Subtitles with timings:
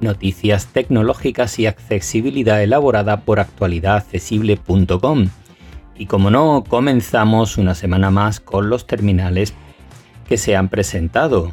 [0.00, 5.28] noticias tecnológicas y accesibilidad elaborada por actualidadaccesible.com.
[5.98, 9.54] Y como no, comenzamos una semana más con los terminales
[10.28, 11.52] que se han presentado.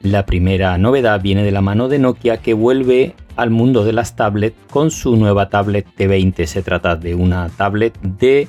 [0.00, 4.16] La primera novedad viene de la mano de Nokia que vuelve al mundo de las
[4.16, 6.46] tablets con su nueva tablet T20.
[6.46, 8.48] Se trata de una tablet de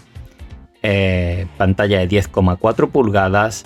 [0.83, 3.65] eh, pantalla de 10,4 pulgadas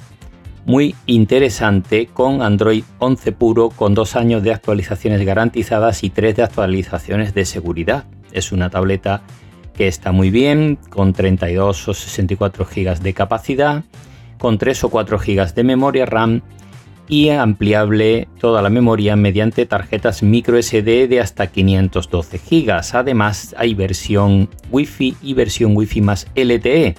[0.69, 6.43] muy interesante con Android 11 puro, con dos años de actualizaciones garantizadas y tres de
[6.43, 8.03] actualizaciones de seguridad.
[8.33, 9.23] Es una tableta
[9.73, 13.83] que está muy bien, con 32 o 64 GB de capacidad,
[14.37, 16.43] con 3 o 4 GB de memoria RAM
[17.07, 22.79] y ampliable toda la memoria mediante tarjetas micro SD de hasta 512 GB.
[22.93, 26.95] Además hay versión Wi-Fi y versión Wi-Fi más LTE.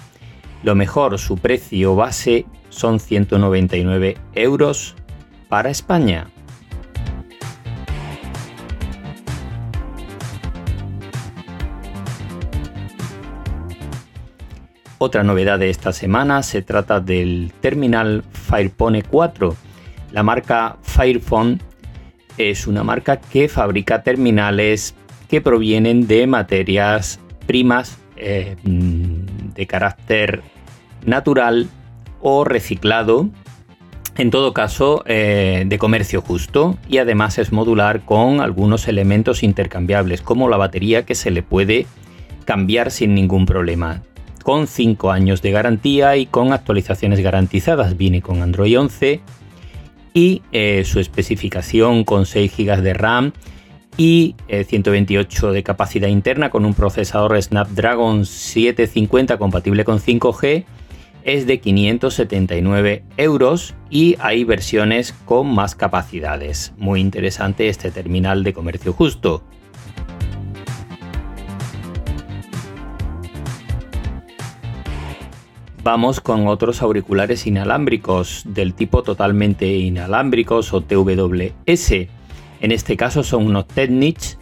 [0.63, 4.95] Lo mejor, su precio base son 199 euros
[5.49, 6.29] para España.
[14.99, 19.57] Otra novedad de esta semana se trata del terminal Firephone 4.
[20.13, 21.59] La marca Firephone
[22.37, 24.95] es una marca que fabrica terminales
[25.27, 28.57] que provienen de materias primas eh,
[29.55, 30.43] de carácter
[31.05, 31.69] natural
[32.21, 33.29] o reciclado,
[34.17, 40.21] en todo caso eh, de comercio justo y además es modular con algunos elementos intercambiables
[40.21, 41.87] como la batería que se le puede
[42.45, 44.03] cambiar sin ningún problema.
[44.43, 47.97] Con 5 años de garantía y con actualizaciones garantizadas.
[47.97, 49.21] Viene con Android 11
[50.15, 53.33] y eh, su especificación con 6 GB de RAM
[54.01, 60.65] y 128 eh, de capacidad interna con un procesador Snapdragon 750 compatible con 5G
[61.23, 66.73] es de 579 euros y hay versiones con más capacidades.
[66.79, 69.45] Muy interesante este terminal de comercio justo.
[75.85, 82.20] Vamos con otros auriculares inalámbricos del tipo totalmente inalámbricos o TWS.
[82.61, 84.39] En este caso son unos Technics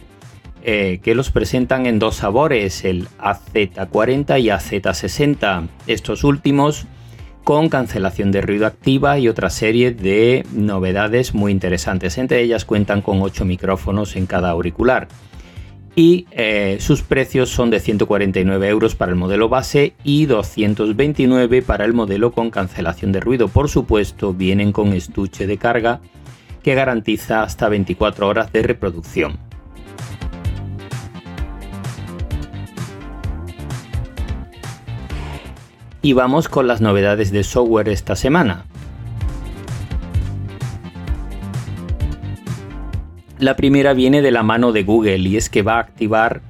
[0.61, 5.67] eh, que los presentan en dos sabores, el AZ40 y AZ60.
[5.87, 6.85] Estos últimos
[7.45, 12.17] con cancelación de ruido activa y otra serie de novedades muy interesantes.
[12.17, 15.07] Entre ellas cuentan con 8 micrófonos en cada auricular.
[15.95, 21.85] Y eh, sus precios son de 149 euros para el modelo base y 229 para
[21.85, 23.47] el modelo con cancelación de ruido.
[23.47, 26.01] Por supuesto, vienen con estuche de carga
[26.63, 29.37] que garantiza hasta 24 horas de reproducción.
[36.01, 38.65] Y vamos con las novedades de software esta semana.
[43.37, 46.41] La primera viene de la mano de Google y es que va a activar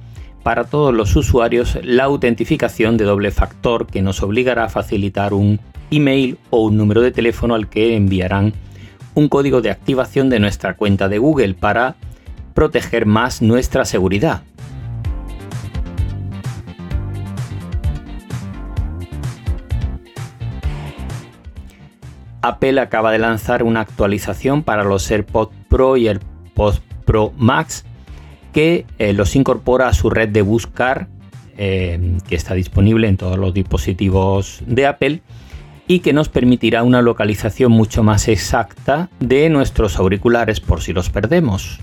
[0.42, 5.60] para todos los usuarios la autentificación de doble factor que nos obligará a facilitar un
[5.90, 8.54] email o un número de teléfono al que enviarán
[9.14, 11.96] un código de activación de nuestra cuenta de Google para
[12.54, 14.42] proteger más nuestra seguridad.
[22.42, 27.84] Apple acaba de lanzar una actualización para los AirPods Pro y AirPods Pro Max
[28.52, 31.08] que eh, los incorpora a su red de buscar
[31.58, 35.22] eh, que está disponible en todos los dispositivos de Apple
[35.90, 41.10] y que nos permitirá una localización mucho más exacta de nuestros auriculares por si los
[41.10, 41.80] perdemos.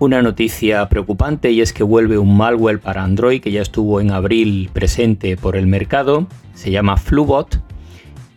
[0.00, 4.10] Una noticia preocupante y es que vuelve un malware para Android que ya estuvo en
[4.10, 7.60] abril presente por el mercado, se llama Flubot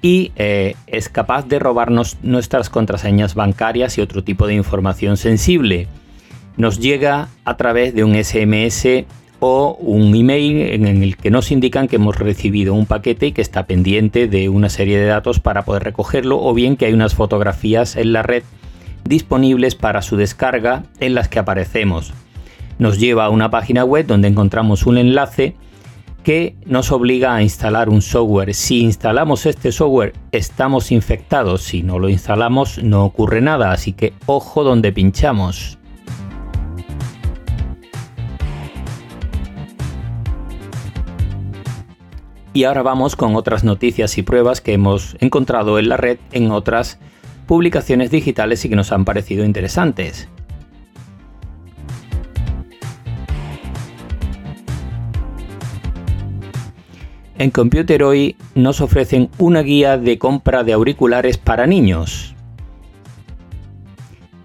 [0.04, 5.88] y eh, es capaz de robarnos nuestras contraseñas bancarias y otro tipo de información sensible.
[6.58, 9.06] Nos llega a través de un SMS
[9.46, 13.66] un email en el que nos indican que hemos recibido un paquete y que está
[13.66, 17.96] pendiente de una serie de datos para poder recogerlo o bien que hay unas fotografías
[17.96, 18.44] en la red
[19.04, 22.14] disponibles para su descarga en las que aparecemos.
[22.80, 25.56] Nos lleva a una página web donde encontramos un enlace
[26.24, 28.54] que nos obliga a instalar un software.
[28.56, 34.14] Si instalamos este software estamos infectados, si no lo instalamos no ocurre nada, así que
[34.26, 35.78] ojo donde pinchamos.
[42.56, 46.52] Y ahora vamos con otras noticias y pruebas que hemos encontrado en la red en
[46.52, 47.00] otras
[47.48, 50.30] publicaciones digitales y que nos han parecido interesantes.
[57.38, 62.36] En Computer hoy nos ofrecen una guía de compra de auriculares para niños.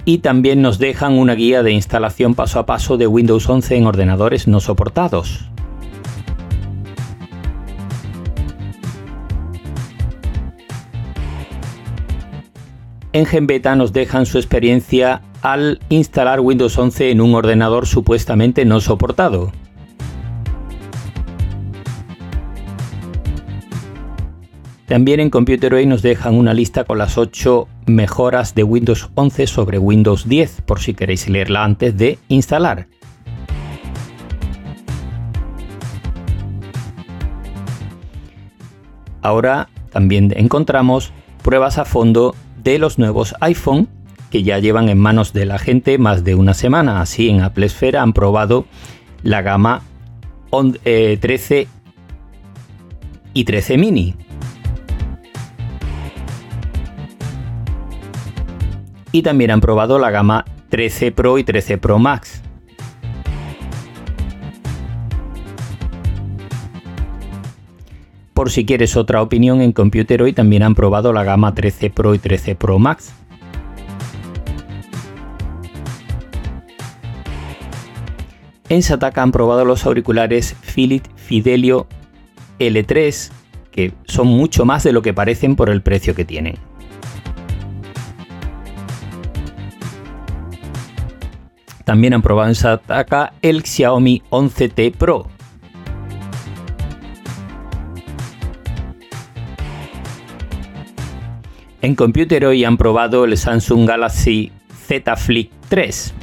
[0.04, 3.86] Y también nos dejan una guía de instalación paso a paso de Windows 11 en
[3.86, 5.48] ordenadores no soportados.
[13.12, 18.80] En GenBeta nos dejan su experiencia al instalar Windows 11 en un ordenador supuestamente no
[18.80, 19.50] soportado.
[24.86, 29.78] También en ComputerOid nos dejan una lista con las 8 mejoras de Windows 11 sobre
[29.78, 32.86] Windows 10, por si queréis leerla antes de instalar.
[39.20, 42.36] Ahora también encontramos pruebas a fondo
[42.72, 43.88] de los nuevos iPhone
[44.30, 47.00] que ya llevan en manos de la gente más de una semana.
[47.00, 48.66] Así en Apple Esfera han probado
[49.22, 49.82] la gama
[50.50, 51.68] 13 eh,
[53.34, 54.14] y 13 mini.
[59.12, 62.42] y también han probado la gama 13 Pro y 13 Pro Max.
[68.40, 72.14] Por si quieres otra opinión en Computer hoy también han probado la gama 13 Pro
[72.14, 73.12] y 13 Pro Max.
[78.70, 81.86] En Sataka han probado los auriculares Philips Fidelio
[82.58, 83.30] L3,
[83.70, 86.56] que son mucho más de lo que parecen por el precio que tienen.
[91.84, 95.26] También han probado en Sataka el Xiaomi 11T Pro.
[101.82, 104.52] En Computer hoy han probado el Samsung Galaxy
[104.86, 106.14] Z Flip 3.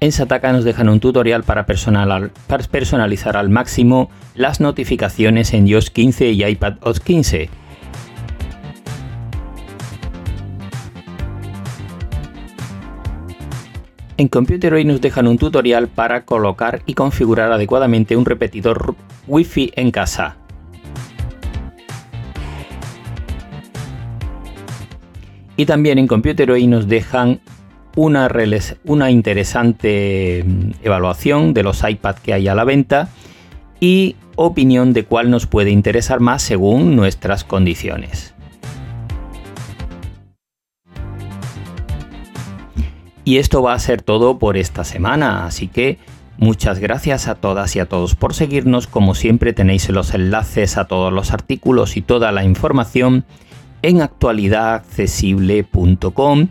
[0.00, 6.30] En Sataka nos dejan un tutorial para, personalizar al máximo las notificaciones en iOS 15
[6.30, 7.50] y iPadOS 15.
[14.18, 18.94] En Computer hoy nos dejan un tutorial para colocar y configurar adecuadamente un repetidor
[19.26, 20.36] Wi-Fi en casa.
[25.58, 27.40] Y también en Computer hoy nos dejan
[27.94, 28.30] una,
[28.84, 33.10] una interesante mm, evaluación de los iPad que hay a la venta
[33.80, 38.35] y opinión de cuál nos puede interesar más según nuestras condiciones.
[43.26, 45.98] Y esto va a ser todo por esta semana, así que
[46.38, 48.86] muchas gracias a todas y a todos por seguirnos.
[48.86, 53.24] Como siempre tenéis los enlaces a todos los artículos y toda la información
[53.82, 56.48] en actualidadaccesible.com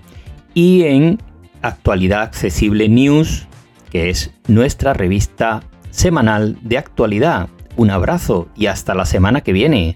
[0.54, 1.22] y en
[1.62, 3.48] Actualidad Accesible News,
[3.90, 7.48] que es nuestra revista semanal de actualidad.
[7.78, 9.96] Un abrazo y hasta la semana que viene.